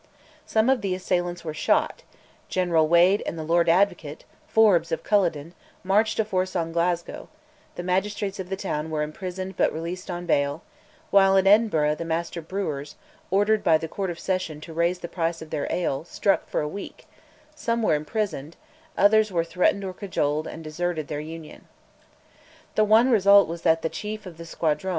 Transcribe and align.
Some 0.47 0.67
of 0.67 0.81
the 0.81 0.95
assailants 0.95 1.45
were 1.45 1.53
shot: 1.53 2.01
General 2.49 2.87
Wade 2.87 3.21
and 3.27 3.37
the 3.37 3.43
Lord 3.43 3.69
Advocate, 3.69 4.23
Forbes 4.47 4.91
of 4.91 5.03
Culloden, 5.03 5.53
marched 5.83 6.17
a 6.19 6.25
force 6.25 6.55
on 6.55 6.71
Glasgow, 6.71 7.29
the 7.75 7.83
magistrates 7.83 8.39
of 8.39 8.49
the 8.49 8.55
town 8.55 8.89
were 8.89 9.03
imprisoned 9.03 9.55
but 9.57 9.71
released 9.71 10.09
on 10.09 10.25
bail, 10.25 10.63
while 11.11 11.37
in 11.37 11.45
Edinburgh 11.45 11.93
the 11.97 12.03
master 12.05 12.41
brewers, 12.41 12.95
ordered 13.29 13.63
by 13.63 13.77
the 13.77 13.87
Court 13.87 14.09
of 14.09 14.19
Session 14.19 14.59
to 14.61 14.73
raise 14.73 14.97
the 14.97 15.07
price 15.07 15.39
of 15.39 15.51
their 15.51 15.71
ale, 15.71 16.03
struck 16.03 16.49
for 16.49 16.61
a 16.61 16.67
week; 16.67 17.05
some 17.53 17.83
were 17.83 17.93
imprisoned, 17.93 18.57
others 18.97 19.31
were 19.31 19.43
threatened 19.43 19.83
or 19.83 19.93
cajoled 19.93 20.47
and 20.47 20.63
deserted 20.63 21.09
their 21.09 21.19
Union. 21.19 21.67